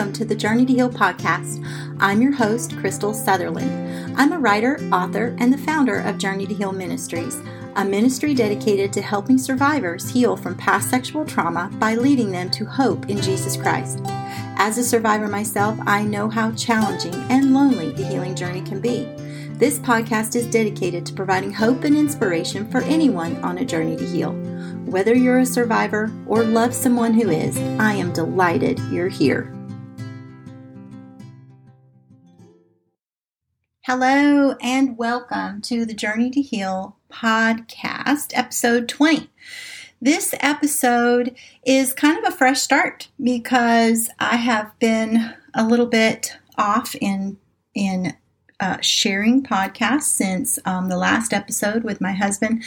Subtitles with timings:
[0.00, 1.62] welcome to the Journey to Heal podcast.
[2.00, 4.18] I'm your host, Crystal Sutherland.
[4.18, 7.36] I'm a writer, author, and the founder of Journey to Heal Ministries,
[7.76, 12.64] a ministry dedicated to helping survivors heal from past sexual trauma by leading them to
[12.64, 14.00] hope in Jesus Christ.
[14.56, 19.04] As a survivor myself, I know how challenging and lonely the healing journey can be.
[19.58, 24.06] This podcast is dedicated to providing hope and inspiration for anyone on a journey to
[24.06, 24.32] heal.
[24.86, 29.54] Whether you're a survivor or love someone who is, I am delighted you're here.
[33.92, 39.28] Hello and welcome to the Journey to Heal podcast, episode 20.
[40.00, 41.34] This episode
[41.66, 47.38] is kind of a fresh start because I have been a little bit off in
[47.74, 48.16] in
[48.60, 52.62] uh, sharing podcasts since um, the last episode with my husband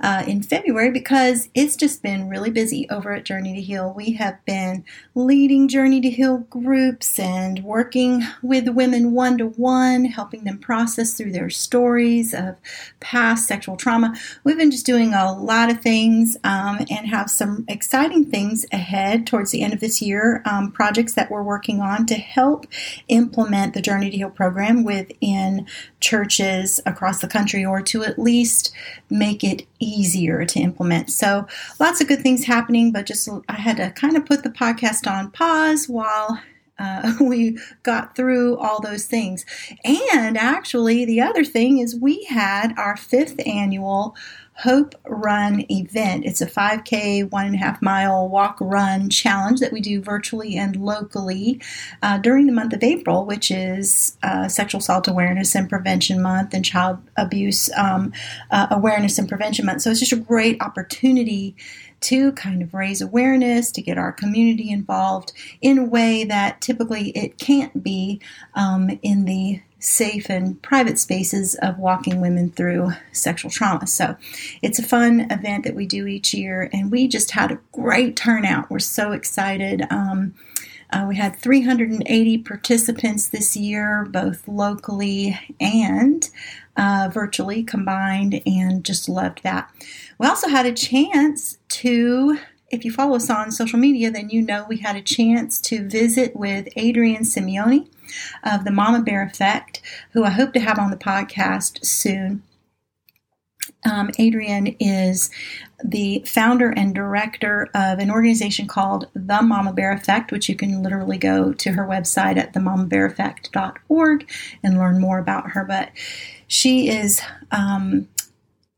[0.00, 3.92] uh, in February because it's just been really busy over at Journey to Heal.
[3.92, 10.04] We have been leading Journey to Heal groups and working with women one to one,
[10.04, 12.56] helping them process through their stories of
[13.00, 14.14] past sexual trauma.
[14.44, 19.26] We've been just doing a lot of things um, and have some exciting things ahead
[19.26, 20.42] towards the end of this year.
[20.44, 22.66] Um, projects that we're working on to help
[23.08, 25.66] implement the Journey to Heal program within
[26.00, 28.72] churches across the country or to at least
[29.10, 29.66] make it
[30.46, 31.10] to implement.
[31.10, 31.46] So
[31.78, 35.10] lots of good things happening, but just I had to kind of put the podcast
[35.10, 36.40] on pause while
[36.78, 39.44] uh, we got through all those things.
[39.84, 44.16] And actually, the other thing is we had our fifth annual
[44.58, 46.24] Hope Run event.
[46.24, 50.56] It's a 5K, one and a half mile walk run challenge that we do virtually
[50.56, 51.60] and locally
[52.02, 56.54] uh, during the month of April, which is uh, Sexual Assault Awareness and Prevention Month
[56.54, 58.12] and Child Abuse um,
[58.50, 59.82] uh, Awareness and Prevention Month.
[59.82, 61.54] So it's just a great opportunity
[62.00, 67.10] to kind of raise awareness, to get our community involved in a way that typically
[67.10, 68.20] it can't be
[68.54, 73.86] um, in the safe and private spaces of walking women through sexual trauma.
[73.86, 74.16] So
[74.62, 78.16] it's a fun event that we do each year, and we just had a great
[78.16, 78.70] turnout.
[78.70, 79.84] We're so excited.
[79.90, 80.34] Um,
[80.90, 86.28] uh, we had 380 participants this year, both locally and
[86.76, 89.70] uh, virtually combined, and just loved that.
[90.18, 92.38] We also had a chance to
[92.70, 95.88] if you follow us on social media, then you know we had a chance to
[95.88, 97.88] visit with Adrienne Simeone
[98.44, 99.80] of the Mama Bear Effect,
[100.12, 102.42] who I hope to have on the podcast soon.
[103.88, 105.30] Um, Adrienne is
[105.82, 110.82] the founder and director of an organization called The Mama Bear Effect, which you can
[110.82, 114.30] literally go to her website at themamabeareffect.org
[114.62, 115.64] and learn more about her.
[115.64, 115.90] But
[116.48, 118.08] she is um,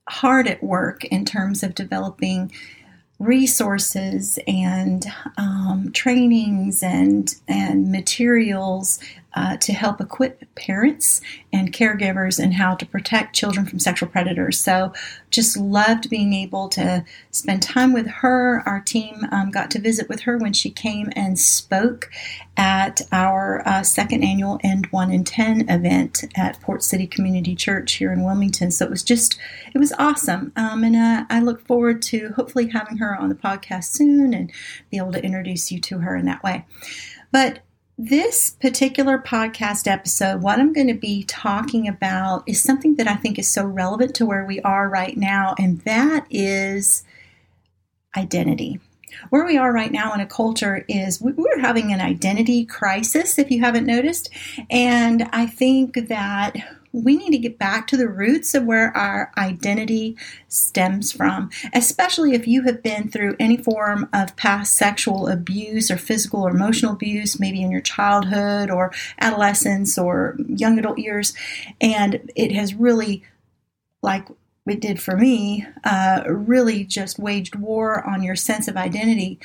[0.09, 2.53] hard at work in terms of developing
[3.21, 5.05] resources and
[5.37, 8.99] um, trainings and and materials
[9.35, 11.21] uh, to help equip parents
[11.53, 14.59] and caregivers in how to protect children from sexual predators.
[14.59, 14.93] So,
[15.31, 18.63] just loved being able to spend time with her.
[18.67, 22.11] Our team um, got to visit with her when she came and spoke
[22.57, 27.93] at our uh, second annual End One in Ten event at Port City Community Church
[27.93, 28.71] here in Wilmington.
[28.71, 29.39] So, it was just,
[29.75, 30.53] it was awesome.
[30.57, 34.51] Um, and uh, I look forward to hopefully having her on the podcast soon and
[34.91, 36.65] be able to introduce you to her in that way.
[37.33, 37.61] But
[38.03, 43.15] this particular podcast episode, what I'm going to be talking about is something that I
[43.15, 47.05] think is so relevant to where we are right now, and that is
[48.17, 48.81] identity.
[49.29, 53.51] Where we are right now in a culture is we're having an identity crisis, if
[53.51, 54.31] you haven't noticed.
[54.71, 56.57] And I think that
[56.93, 60.17] we need to get back to the roots of where our identity
[60.49, 65.97] stems from, especially if you have been through any form of past sexual abuse or
[65.97, 71.35] physical or emotional abuse, maybe in your childhood or adolescence or young adult years,
[71.81, 73.23] and it has really,
[74.03, 74.27] like
[74.67, 79.39] it did for me, uh, really just waged war on your sense of identity.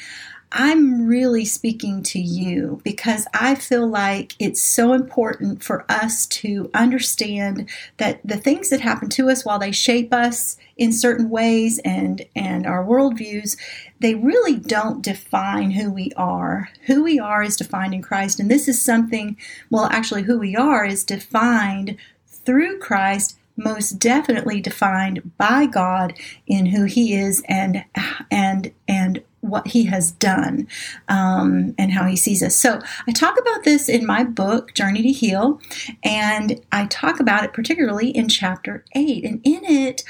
[0.57, 6.72] I'm really speaking to you because I feel like it's so important for us to
[6.74, 11.80] understand that the things that happen to us while they shape us in certain ways
[11.84, 13.57] and and our worldviews,
[14.00, 16.69] they really don't define who we are.
[16.86, 19.36] Who we are is defined in Christ, and this is something.
[19.69, 21.98] Well, actually, who we are is defined
[22.28, 26.13] through Christ most definitely defined by God
[26.48, 27.84] in who He is and
[28.31, 30.68] and and what he has done
[31.08, 32.56] um, and how he sees us.
[32.56, 35.60] So I talk about this in my book, Journey to Heal,
[36.04, 39.24] and I talk about it particularly in chapter eight.
[39.26, 40.04] And in it,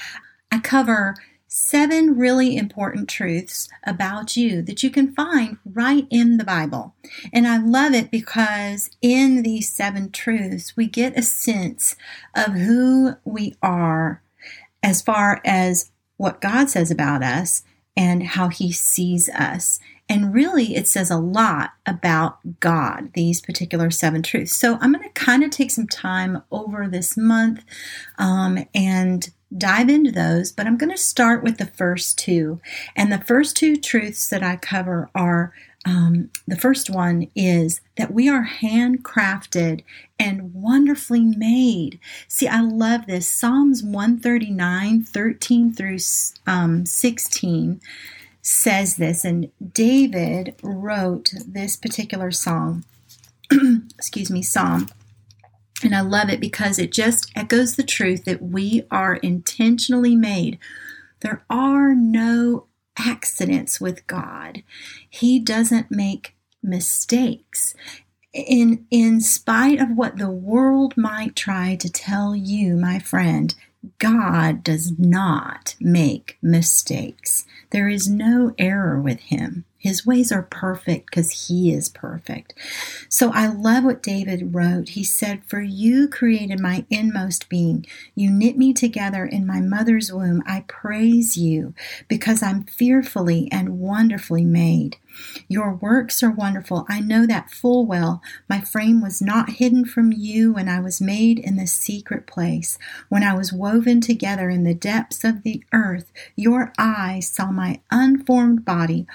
[0.52, 1.16] I cover
[1.48, 6.94] seven really important truths about you that you can find right in the Bible.
[7.32, 11.96] And I love it because in these seven truths, we get a sense
[12.36, 14.22] of who we are
[14.84, 17.64] as far as what God says about us
[17.96, 19.80] and how he sees us.
[20.08, 24.56] And really, it says a lot about God, these particular seven truths.
[24.56, 27.64] So I'm going to kind of take some time over this month
[28.20, 29.28] um, and
[29.58, 32.62] dive into those, but I'm going to start with the first two.
[32.96, 35.54] And the first two truths that I cover are
[35.86, 39.84] um, the first one is that we are handcrafted
[40.20, 42.00] and wonderfully made.
[42.28, 43.30] See, I love this.
[43.30, 45.98] Psalms 139, 13 through
[46.48, 47.80] um, 16
[48.42, 52.84] says this, and David wrote this particular song.
[53.96, 54.88] excuse me, psalm.
[55.84, 60.58] And I love it because it just echoes the truth that we are intentionally made.
[61.20, 64.64] There are no accidents with God.
[65.10, 67.76] He doesn't make mistakes.
[68.34, 73.56] In, in spite of what the world might try to tell you, my friend,
[73.98, 77.46] God does not make mistakes.
[77.70, 79.66] There is no error with him.
[79.86, 82.56] His ways are perfect because he is perfect.
[83.08, 84.90] So I love what David wrote.
[84.90, 87.86] He said, For you created my inmost being.
[88.16, 90.42] You knit me together in my mother's womb.
[90.48, 91.76] I praise you
[92.08, 94.98] because I'm fearfully and wonderfully made.
[95.48, 96.86] Your works are wonderful.
[96.90, 98.22] I know that full well.
[98.50, 102.78] My frame was not hidden from you when I was made in the secret place.
[103.10, 107.82] When I was woven together in the depths of the earth, your eyes saw my
[107.92, 109.06] unformed body.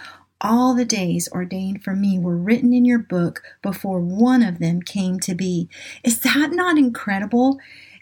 [0.40, 4.80] All the days ordained for me were written in your book before one of them
[4.80, 5.68] came to be.
[6.02, 7.58] Is that not incredible?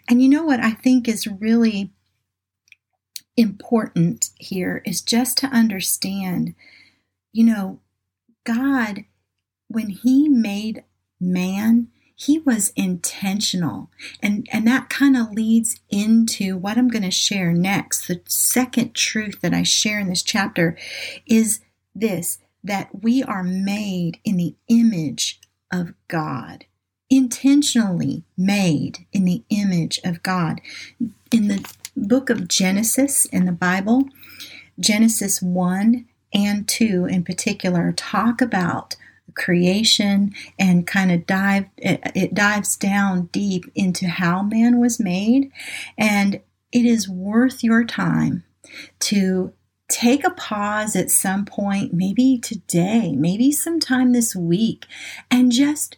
[0.07, 1.91] And you know what I think is really
[3.35, 6.55] important here is just to understand,
[7.31, 7.79] you know,
[8.45, 9.05] God,
[9.67, 10.83] when He made
[11.19, 11.89] man,
[12.19, 13.89] he was intentional
[14.21, 18.93] and and that kind of leads into what i'm going to share next the second
[18.93, 20.77] truth that i share in this chapter
[21.25, 21.61] is
[21.95, 25.39] this that we are made in the image
[25.71, 26.65] of God,
[27.09, 30.61] intentionally made in the image of God.
[31.31, 31.65] In the
[31.95, 34.05] book of Genesis in the Bible,
[34.79, 38.95] Genesis 1 and 2 in particular talk about
[39.35, 45.51] creation and kind of dive it, it dives down deep into how man was made
[45.97, 48.43] and it is worth your time
[48.99, 49.53] to
[49.89, 54.85] take a pause at some point, maybe today, maybe sometime this week,
[55.29, 55.97] and just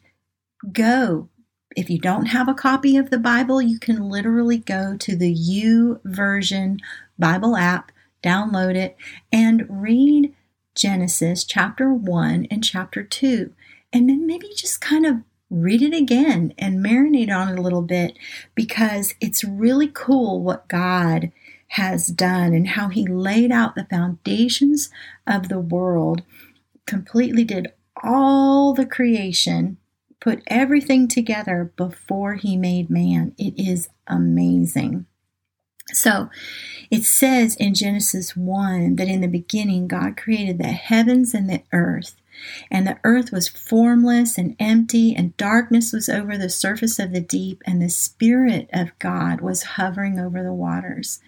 [0.71, 1.29] go.
[1.75, 5.33] If you don't have a copy of the Bible, you can literally go to the
[5.33, 6.79] YouVersion
[7.17, 7.91] Bible app,
[8.23, 8.97] download it,
[9.31, 10.33] and read
[10.75, 13.53] Genesis chapter 1 and chapter 2.
[13.93, 15.17] And then maybe just kind of
[15.49, 18.17] read it again and marinate on it a little bit
[18.55, 21.31] because it's really cool what God
[21.71, 24.89] has done and how he laid out the foundations
[25.25, 26.21] of the world,
[26.85, 27.71] completely did
[28.03, 29.77] all the creation,
[30.19, 33.33] put everything together before he made man.
[33.37, 35.05] It is amazing.
[35.93, 36.29] So
[36.89, 41.63] it says in Genesis 1 that in the beginning God created the heavens and the
[41.71, 42.15] earth.
[42.69, 47.21] And the earth was formless and empty, and darkness was over the surface of the
[47.21, 51.19] deep, and the Spirit of God was hovering over the waters.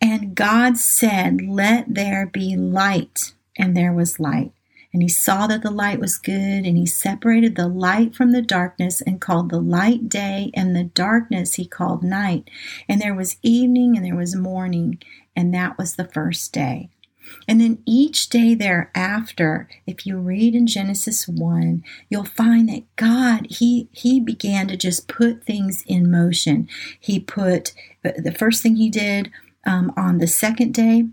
[0.00, 3.32] And God said, Let there be light.
[3.56, 4.52] And there was light.
[4.92, 8.40] And he saw that the light was good, and he separated the light from the
[8.40, 12.48] darkness, and called the light day, and the darkness he called night.
[12.88, 14.98] And there was evening, and there was morning,
[15.36, 16.88] and that was the first day.
[17.46, 23.46] And then each day thereafter, if you read in Genesis 1, you'll find that God,
[23.50, 26.68] he, he began to just put things in motion.
[26.98, 29.30] He put, the first thing he did
[29.66, 31.04] um, on the second day,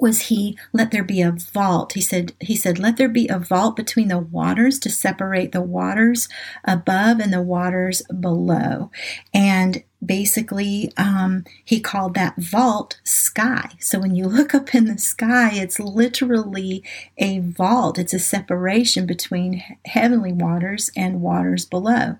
[0.00, 3.38] was he let there be a vault he said he said let there be a
[3.38, 6.28] vault between the waters to separate the waters
[6.64, 8.90] above and the waters below
[9.32, 13.70] and basically um, he called that vault sky.
[13.78, 16.82] So when you look up in the sky it's literally
[17.18, 17.98] a vault.
[17.98, 22.16] It's a separation between heavenly waters and waters below.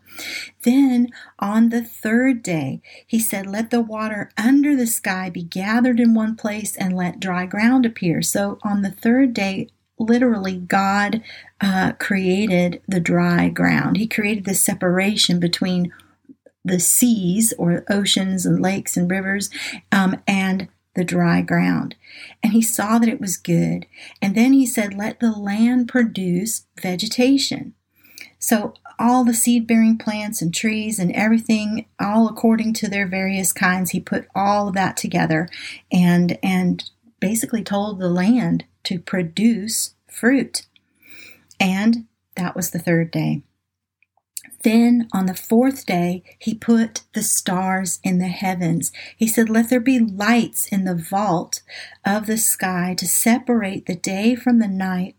[0.62, 1.08] Then
[1.38, 6.14] on the third day he said let the water under the sky be gathered in
[6.14, 8.22] one place and let dry ground appear.
[8.22, 11.22] So on the third day literally God
[11.60, 13.96] uh, created the dry ground.
[13.96, 15.92] He created the separation between
[16.64, 19.50] the seas or oceans and lakes and rivers
[19.90, 21.96] um, and the dry ground.
[22.42, 23.86] And he saw that it was good.
[24.20, 27.74] And then he said, Let the land produce vegetation.
[28.38, 33.52] So all the seed bearing plants and trees and everything, all according to their various
[33.52, 35.48] kinds, he put all of that together
[35.90, 36.90] and and
[37.20, 40.66] basically told the land to produce fruit.
[41.60, 43.42] And that was the third day.
[44.62, 48.92] Then on the fourth day, he put the stars in the heavens.
[49.16, 51.62] He said, Let there be lights in the vault
[52.04, 55.16] of the sky to separate the day from the night,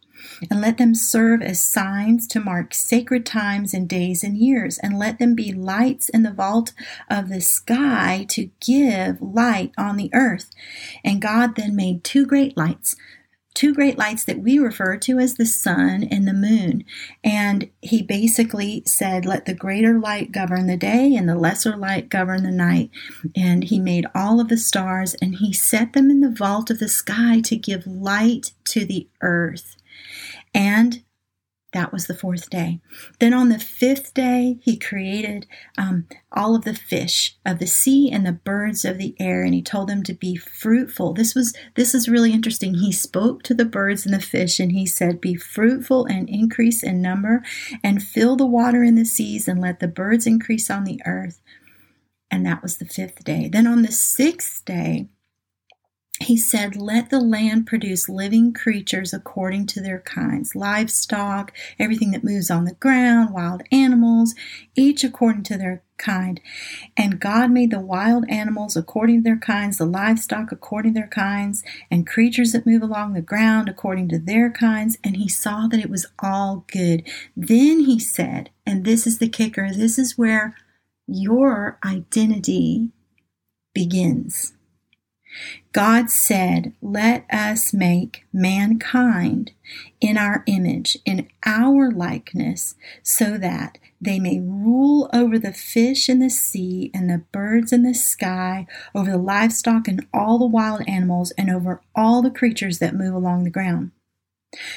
[0.50, 4.98] and let them serve as signs to mark sacred times and days and years, and
[4.98, 6.72] let them be lights in the vault
[7.10, 10.50] of the sky to give light on the earth.
[11.04, 12.96] And God then made two great lights
[13.53, 16.83] two great lights that we refer to as the sun and the moon.
[17.24, 22.10] And he basically said, Let the greater light govern the day and the lesser light
[22.10, 22.89] govern the night.
[23.36, 26.79] And he made all of the stars and he set them in the vault of
[26.79, 29.77] the sky to give light to the earth.
[30.53, 31.03] And
[31.74, 32.80] that was the fourth day.
[33.20, 38.12] Then on the fifth day, he created um, all of the fish of the sea
[38.12, 41.13] and the birds of the air, and he told them to be fruitful.
[41.13, 42.75] This was this is really interesting.
[42.75, 46.84] He spoke to the birds and the fish, and he said, "Be fruitful and increase
[46.84, 47.44] in number,
[47.84, 51.42] and fill the water in the seas, and let the birds increase on the earth."
[52.30, 53.48] And that was the fifth day.
[53.48, 55.10] Then on the sixth day,
[56.20, 62.24] he said, Let the land produce living creatures according to their kinds livestock, everything that
[62.24, 64.36] moves on the ground, wild animals,
[64.75, 66.39] each according to their kind.
[66.96, 71.10] And God made the wild animals according to their kinds, the livestock according to their
[71.10, 74.98] kinds, and creatures that move along the ground according to their kinds.
[75.03, 77.08] And he saw that it was all good.
[77.36, 80.55] Then he said, and this is the kicker this is where
[81.08, 82.89] your identity
[83.74, 84.53] begins.
[85.72, 89.52] God said, Let us make mankind
[90.00, 96.20] in our image, in our likeness, so that they may rule over the fish in
[96.20, 100.84] the sea and the birds in the sky, over the livestock and all the wild
[100.88, 103.92] animals, and over all the creatures that move along the ground.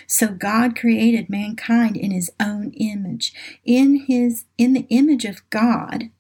[0.07, 3.33] So God created mankind in his own image.
[3.65, 6.11] In his in the image of God,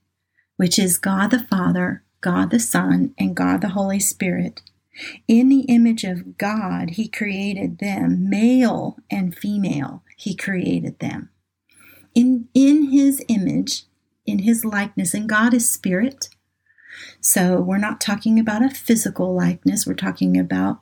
[0.56, 4.60] which is God the Father, God the Son, and God the Holy Spirit.
[5.28, 11.30] In the image of God, He created them, male and female, He created them.
[12.16, 13.84] In, in His image,
[14.26, 16.28] in His likeness, and God is spirit.
[17.20, 20.80] So we're not talking about a physical likeness, we're talking about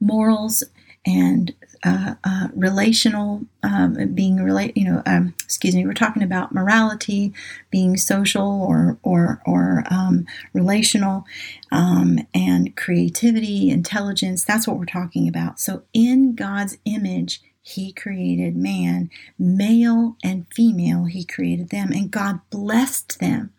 [0.00, 0.64] morals
[1.06, 6.52] and uh, uh, relational um, being relate you know um, excuse me we're talking about
[6.52, 7.32] morality
[7.70, 11.24] being social or or or um, relational
[11.72, 15.60] um, and creativity intelligence that's what we're talking about.
[15.60, 19.10] So in God's image he created man.
[19.38, 23.53] Male and female he created them and God blessed them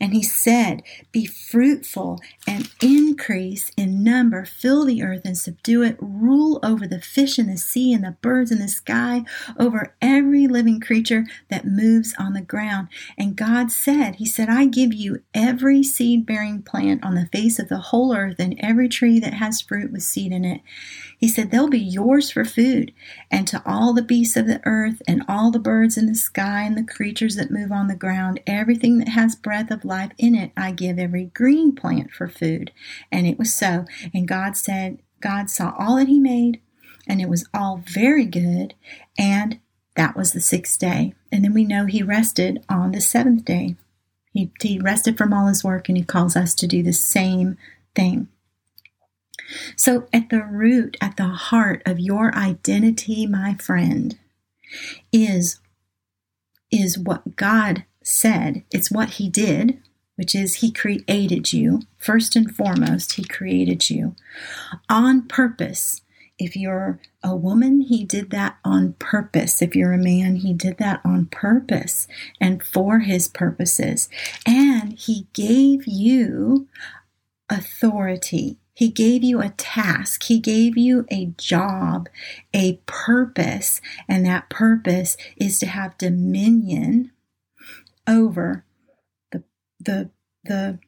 [0.00, 0.82] and he said,
[1.12, 7.00] Be fruitful and increase in number, fill the earth and subdue it, rule over the
[7.00, 9.24] fish in the sea and the birds in the sky,
[9.58, 12.88] over every living creature that moves on the ground.
[13.18, 17.58] And God said, He said, I give you every seed bearing plant on the face
[17.58, 20.60] of the whole earth and every tree that has fruit with seed in it.
[21.18, 22.92] He said, They'll be yours for food,
[23.30, 26.62] and to all the beasts of the earth, and all the birds in the sky,
[26.62, 30.34] and the creatures that move on the ground, everything that has breath of life in
[30.34, 32.70] it, I give every green plant for food.
[33.10, 33.86] And it was so.
[34.12, 36.60] And God said, God saw all that He made,
[37.06, 38.74] and it was all very good.
[39.18, 39.58] And
[39.96, 41.14] that was the sixth day.
[41.32, 43.76] And then we know He rested on the seventh day.
[44.32, 47.56] He, he rested from all His work, and He calls us to do the same
[47.94, 48.28] thing.
[49.76, 54.18] So, at the root, at the heart of your identity, my friend,
[55.12, 55.60] is,
[56.70, 58.64] is what God said.
[58.72, 59.80] It's what He did,
[60.16, 61.82] which is He created you.
[61.98, 64.16] First and foremost, He created you
[64.88, 66.02] on purpose.
[66.38, 69.62] If you're a woman, he did that on purpose.
[69.62, 72.06] If you're a man, he did that on purpose
[72.40, 74.10] and for his purposes.
[74.44, 76.68] And he gave you
[77.48, 78.58] authority.
[78.76, 80.24] He gave you a task.
[80.24, 82.10] He gave you a job,
[82.52, 87.10] a purpose, and that purpose is to have dominion
[88.06, 88.66] over
[89.32, 89.44] the
[89.80, 90.10] the
[90.44, 90.78] the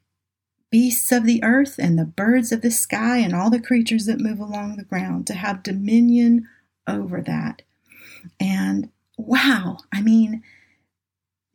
[0.71, 4.21] beasts of the earth and the birds of the sky and all the creatures that
[4.21, 6.47] move along the ground to have dominion
[6.87, 7.63] over that.
[8.39, 10.43] And wow, I mean,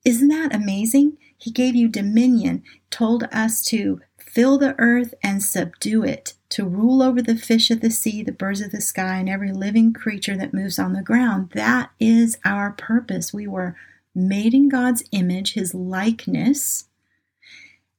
[0.03, 1.19] isn't that amazing?
[1.37, 4.01] He gave you dominion, told us to
[4.33, 8.31] fill the earth and subdue it, to rule over the fish of the sea, the
[8.31, 11.51] birds of the sky, and every living creature that moves on the ground.
[11.53, 13.33] That is our purpose.
[13.33, 13.75] We were
[14.15, 16.85] made in God's image, his likeness,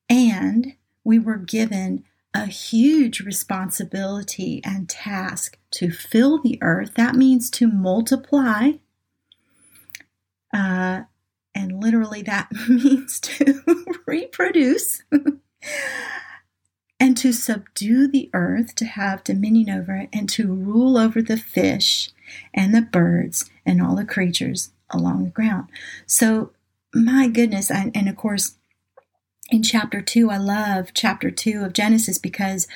[0.08, 0.74] and
[1.04, 6.94] we were given a huge responsibility and task to fill the earth.
[6.94, 8.72] That means to multiply.
[10.52, 11.02] Uh,
[11.54, 13.62] and literally, that means to
[14.06, 15.02] reproduce
[17.00, 21.36] and to subdue the earth, to have dominion over it, and to rule over the
[21.36, 22.10] fish
[22.52, 25.68] and the birds and all the creatures along the ground.
[26.06, 26.52] So,
[26.94, 28.56] my goodness, and, and of course,
[29.50, 32.66] in chapter 2, I love chapter 2 of Genesis because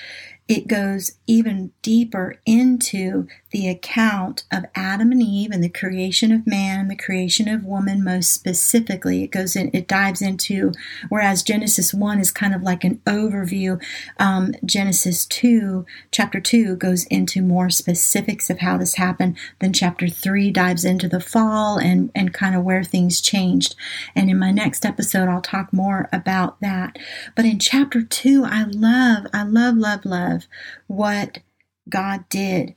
[0.49, 6.46] it goes even deeper into the account of Adam and Eve and the creation of
[6.46, 9.22] man, and the creation of woman most specifically.
[9.22, 10.72] It goes in, it dives into,
[11.08, 13.82] whereas Genesis 1 is kind of like an overview,
[14.18, 19.36] um, Genesis 2, chapter 2, goes into more specifics of how this happened.
[19.60, 23.74] Then chapter 3 dives into the fall and, and kind of where things changed.
[24.14, 26.98] And in my next episode, I'll talk more about that.
[27.34, 30.46] But in chapter 2, I love, I love, love, love
[30.86, 31.38] what
[31.88, 32.74] God did.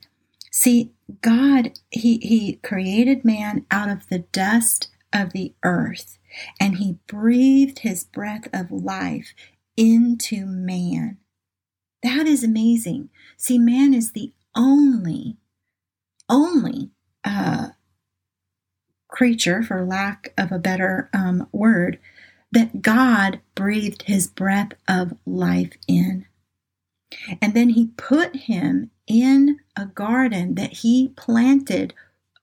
[0.54, 0.92] See,
[1.22, 6.18] God, he, he created man out of the dust of the earth
[6.60, 9.34] and he breathed his breath of life
[9.78, 11.16] into man.
[12.02, 13.08] That is amazing.
[13.38, 15.38] See, man is the only,
[16.28, 16.90] only
[17.24, 17.68] uh,
[19.08, 21.98] creature, for lack of a better um, word,
[22.50, 26.26] that God breathed his breath of life in.
[27.40, 31.94] And then he put him in a garden that he planted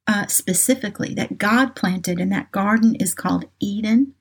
[0.08, 4.16] uh, specifically, that God planted, and that garden is called Eden.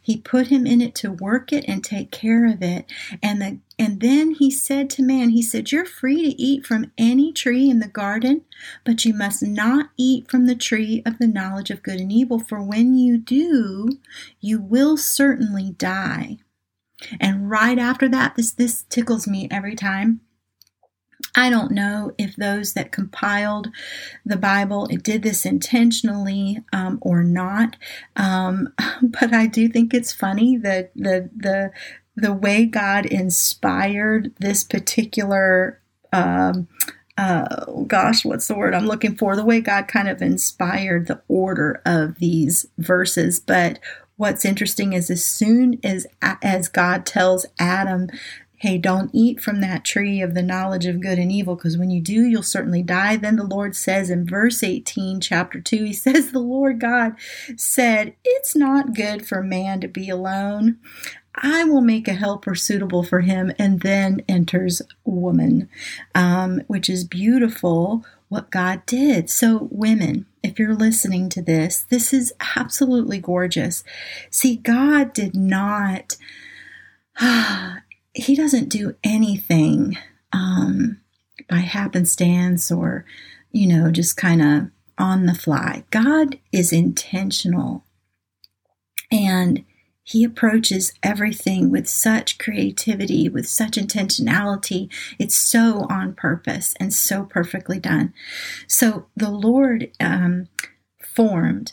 [0.00, 2.90] He put him in it to work it and take care of it.
[3.22, 6.92] And the and then he said to man, he said, You're free to eat from
[6.96, 8.42] any tree in the garden,
[8.84, 12.38] but you must not eat from the tree of the knowledge of good and evil,
[12.38, 13.88] for when you do,
[14.40, 16.38] you will certainly die.
[17.20, 20.20] And right after that, this this tickles me every time.
[21.34, 23.68] I don't know if those that compiled
[24.24, 27.76] the Bible did this intentionally um, or not,
[28.16, 31.72] um, but I do think it's funny that the the
[32.16, 35.80] the way God inspired this particular.
[36.12, 36.68] Um,
[37.18, 39.36] uh, gosh, what's the word I'm looking for?
[39.36, 43.40] The way God kind of inspired the order of these verses.
[43.40, 43.78] But
[44.16, 48.08] what's interesting is as soon as as God tells Adam,
[48.58, 51.90] "Hey, don't eat from that tree of the knowledge of good and evil, because when
[51.90, 55.92] you do, you'll certainly die." Then the Lord says in verse 18, chapter 2, he
[55.92, 57.14] says, "The Lord God
[57.56, 60.78] said, "It's not good for man to be alone.
[61.34, 65.68] I will make a helper suitable for him." And then enters woman,
[66.14, 69.30] um, which is beautiful what God did.
[69.30, 73.82] So, women, if you're listening to this, this is absolutely gorgeous.
[74.30, 76.16] See, God did not,
[78.18, 79.98] He doesn't do anything
[80.32, 81.02] um,
[81.50, 83.04] by happenstance or,
[83.52, 85.84] you know, just kind of on the fly.
[85.90, 87.84] God is intentional.
[89.12, 89.65] And
[90.06, 94.88] he approaches everything with such creativity, with such intentionality.
[95.18, 98.14] It's so on purpose and so perfectly done.
[98.68, 100.46] So the Lord um,
[101.02, 101.72] formed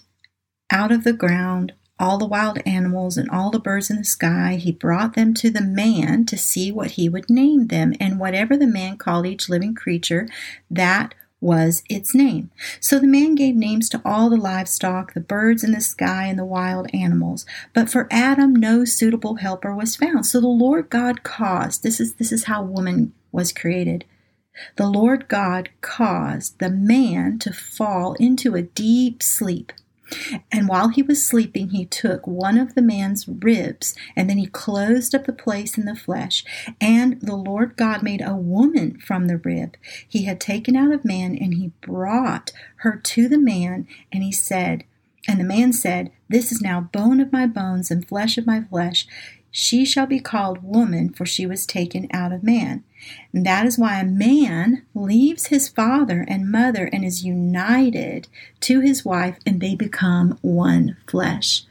[0.71, 4.55] out of the ground all the wild animals and all the birds in the sky.
[4.59, 7.93] He brought them to the man to see what he would name them.
[7.99, 10.27] And whatever the man called each living creature,
[10.71, 12.49] that was its name.
[12.79, 16.39] So the man gave names to all the livestock, the birds in the sky, and
[16.39, 17.45] the wild animals.
[17.73, 20.25] But for Adam, no suitable helper was found.
[20.25, 24.05] So the Lord God caused, this is, this is how woman was created.
[24.77, 29.73] The Lord God caused the man to fall into a deep sleep.
[30.51, 34.47] And while he was sleeping, he took one of the man's ribs, and then he
[34.47, 36.43] closed up the place in the flesh.
[36.79, 41.05] And the Lord God made a woman from the rib he had taken out of
[41.05, 44.83] man, and he brought her to the man, and he said,
[45.27, 48.61] and the man said, This is now bone of my bones and flesh of my
[48.61, 49.07] flesh.
[49.51, 52.83] She shall be called woman, for she was taken out of man.
[53.33, 58.27] And that is why a man leaves his father and mother and is united
[58.61, 61.63] to his wife, and they become one flesh.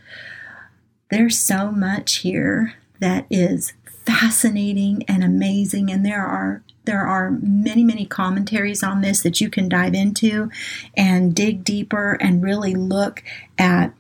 [1.11, 3.75] There's so much here that is
[4.07, 9.49] fascinating and amazing, and there are there are many many commentaries on this that you
[9.49, 10.51] can dive into
[10.97, 13.23] and dig deeper and really look
[13.57, 13.93] at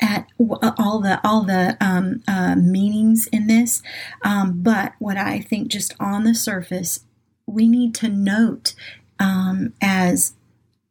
[0.00, 3.82] at all the all the um, uh, meanings in this,
[4.22, 7.00] um, but what I think just on the surface,
[7.46, 8.74] we need to note
[9.18, 10.34] um, as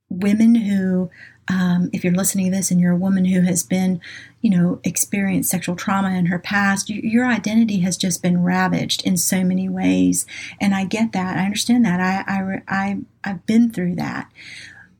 [0.09, 1.09] women who
[1.47, 4.01] um, if you're listening to this and you're a woman who has been,
[4.41, 9.05] you know, experienced sexual trauma in her past, you, your identity has just been ravaged
[9.05, 10.25] in so many ways.
[10.59, 11.37] And I get that.
[11.37, 11.99] I understand that.
[11.99, 14.31] I, I, I, I've been through that.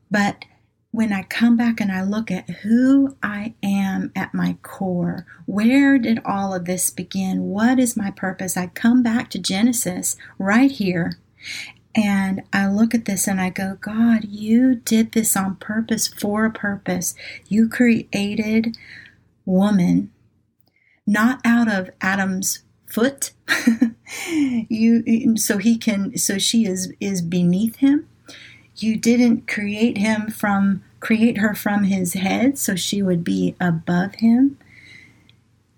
[0.08, 0.44] But
[0.96, 5.98] when I come back and I look at who I am at my core, where
[5.98, 7.50] did all of this begin?
[7.50, 8.56] What is my purpose?
[8.56, 11.18] I come back to Genesis right here
[11.94, 16.46] and I look at this and I go, God, you did this on purpose for
[16.46, 17.14] a purpose.
[17.46, 18.78] You created
[19.44, 20.10] woman
[21.06, 23.32] not out of Adam's foot.
[24.30, 28.08] you so he can so she is is beneath him.
[28.78, 34.16] You didn't create him from create her from his head so she would be above
[34.16, 34.58] him.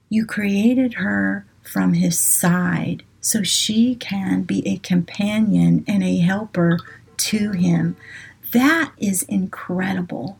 [0.08, 6.78] You created her from his side so she can be a companion and a helper
[7.18, 7.96] to him.
[8.52, 10.38] That is incredible.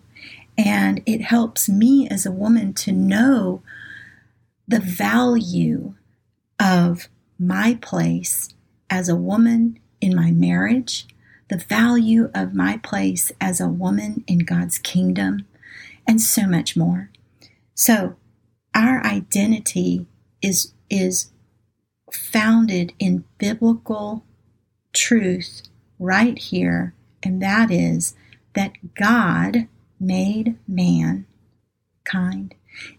[0.56, 3.62] And it helps me as a woman to know
[4.66, 5.94] the value
[6.58, 8.54] of my place
[8.90, 11.06] as a woman in my marriage,
[11.48, 15.46] the value of my place as a woman in God's kingdom,
[16.06, 17.10] and so much more.
[17.74, 18.16] So,
[18.74, 20.06] our identity
[20.42, 21.30] is, is
[22.12, 24.24] founded in biblical
[24.92, 25.62] truth
[25.98, 28.14] right here, and that is
[28.54, 29.68] that God
[30.00, 32.54] made mankind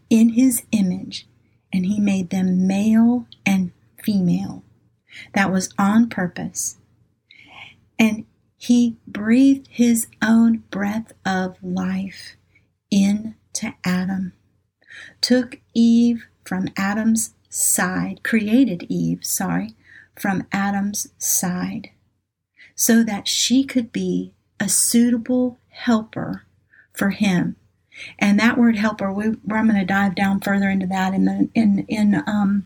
[0.10, 1.28] in his image,
[1.72, 3.72] and he made them male and
[4.04, 4.64] female.
[5.34, 6.78] That was on purpose.
[7.98, 8.26] And
[8.62, 12.36] he breathed his own breath of life
[12.92, 14.34] into Adam,
[15.22, 19.76] took Eve from Adam's side, created Eve, sorry,
[20.20, 21.92] from Adam's side,
[22.76, 26.44] so that she could be a suitable helper
[26.94, 27.56] for him.
[28.20, 31.50] And that word helper, we, I'm going to dive down further into that in the,
[31.56, 32.66] in in um,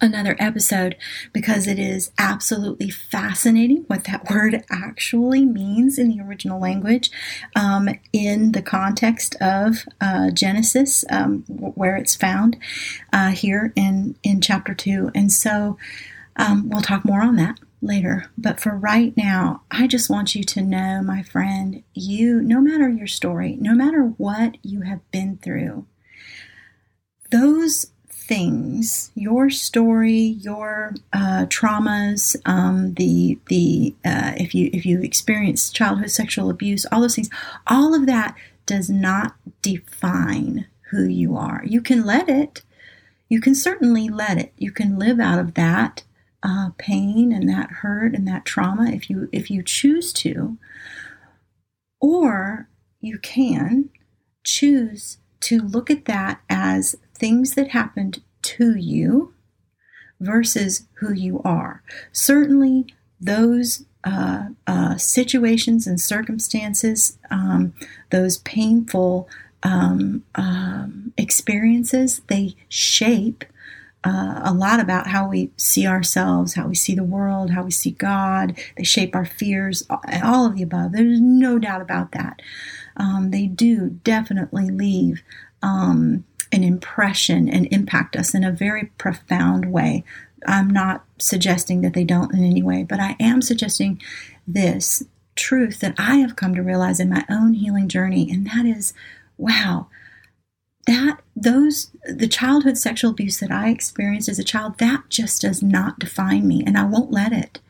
[0.00, 0.96] another episode
[1.32, 7.10] because it is absolutely fascinating what that word actually means in the original language
[7.54, 12.56] um, in the context of uh, Genesis, um, where it's found
[13.12, 15.10] uh, here in, in chapter 2.
[15.14, 15.78] And so
[16.36, 18.30] um, we'll talk more on that later.
[18.36, 22.88] But for right now, I just want you to know, my friend, you, no matter
[22.88, 25.86] your story, no matter what you have been through,
[27.30, 27.86] those
[28.26, 35.74] things, your story, your uh, traumas, um, the the uh, if you if you experienced
[35.74, 37.30] childhood sexual abuse, all those things,
[37.66, 38.36] all of that
[38.66, 41.62] does not define who you are.
[41.64, 42.62] You can let it.
[43.28, 44.52] You can certainly let it.
[44.56, 46.02] You can live out of that
[46.42, 50.58] uh, pain and that hurt and that trauma if you if you choose to,
[52.00, 52.68] or
[53.00, 53.90] you can
[54.44, 59.34] choose to look at that as things that happened to you
[60.20, 61.82] versus who you are.
[62.12, 62.86] Certainly,
[63.20, 67.74] those uh, uh, situations and circumstances, um,
[68.10, 69.28] those painful
[69.62, 73.44] um, um, experiences, they shape
[74.04, 77.72] uh, a lot about how we see ourselves, how we see the world, how we
[77.72, 78.56] see God.
[78.76, 79.84] They shape our fears,
[80.22, 80.92] all of the above.
[80.92, 82.40] There's no doubt about that.
[82.96, 85.22] Um, they do definitely leave
[85.62, 90.04] um, an impression and impact us in a very profound way.
[90.46, 94.00] I'm not suggesting that they don't in any way, but I am suggesting
[94.46, 95.02] this
[95.34, 98.92] truth that I have come to realize in my own healing journey, and that is
[99.38, 99.88] wow,
[100.86, 105.62] that those the childhood sexual abuse that I experienced as a child, that just does
[105.62, 107.60] not define me, and I won't let it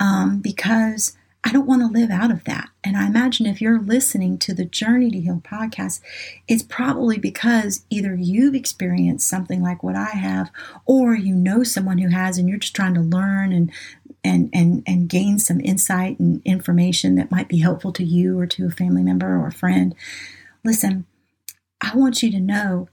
[0.00, 2.68] um, because I don't want to live out of that.
[2.82, 6.00] And I imagine if you're listening to the Journey to Heal podcast,
[6.48, 10.50] it's probably because either you've experienced something like what I have,
[10.84, 13.70] or you know someone who has, and you're just trying to learn and
[14.24, 18.46] and and and gain some insight and information that might be helpful to you or
[18.46, 19.94] to a family member or a friend.
[20.64, 21.06] Listen,
[21.80, 22.88] I want you to know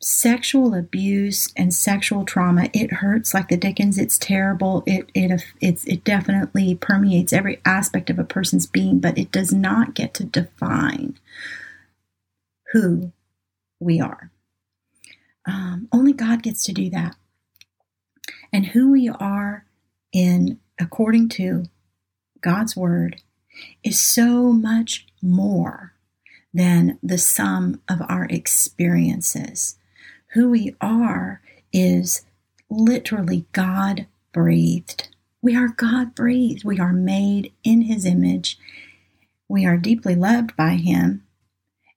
[0.00, 3.98] sexual abuse and sexual trauma it hurts like the dickens.
[3.98, 4.84] It's terrible.
[4.86, 9.52] It it it's it definitely permeates every aspect of a person's being but it does
[9.52, 11.18] not get to define
[12.72, 13.12] who
[13.80, 14.30] we are.
[15.46, 17.16] Um, only god gets to do that.
[18.52, 19.64] And who we are
[20.12, 21.64] in according to
[22.40, 23.20] god's word
[23.82, 25.94] is so much more
[26.54, 29.77] than the sum of our experiences.
[30.32, 31.40] Who we are
[31.72, 32.22] is
[32.68, 35.08] literally God breathed.
[35.40, 36.64] We are God breathed.
[36.64, 38.58] We are made in His image.
[39.48, 41.24] We are deeply loved by Him.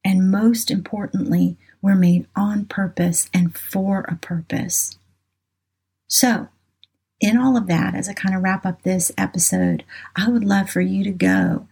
[0.04, 4.98] And most importantly, we're made on purpose and for a purpose.
[6.08, 6.48] So,
[7.20, 9.84] in all of that, as I kind of wrap up this episode,
[10.16, 11.68] I would love for you to go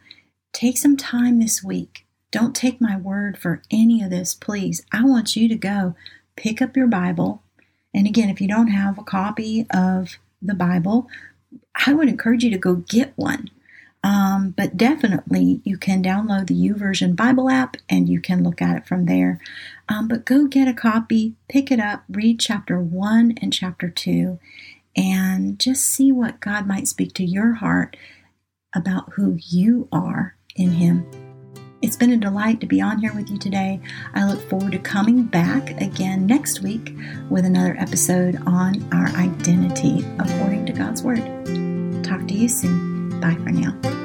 [0.54, 2.06] take some time this week.
[2.32, 4.84] Don't take my word for any of this, please.
[4.91, 5.95] I want you to go
[6.39, 7.43] pick up your Bible.
[7.93, 11.08] And again, if you don't have a copy of the Bible,
[11.86, 13.49] I would encourage you to go get one.
[14.02, 18.78] Um, but definitely, you can download the YouVersion Bible app and you can look at
[18.78, 19.41] it from there.
[19.89, 24.39] Um, but go get a copy, pick it up, read chapter one and chapter two,
[24.95, 27.97] and just see what God might speak to your heart
[28.73, 31.29] about who you are in Him.
[31.82, 33.80] It's been a delight to be on here with you today.
[34.13, 36.94] I look forward to coming back again next week
[37.30, 41.24] with another episode on our identity according to God's Word.
[42.04, 43.22] Talk to you soon.
[43.22, 43.99] Bye for now.